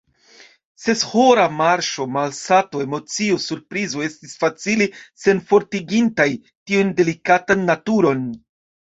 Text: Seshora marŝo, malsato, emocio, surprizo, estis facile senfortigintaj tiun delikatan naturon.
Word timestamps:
Seshora 0.83 1.43
marŝo, 1.57 2.07
malsato, 2.15 2.81
emocio, 2.87 3.37
surprizo, 3.43 4.01
estis 4.07 4.33
facile 4.45 4.87
senfortigintaj 5.27 6.27
tiun 6.49 6.91
delikatan 7.03 7.63
naturon. 7.69 8.25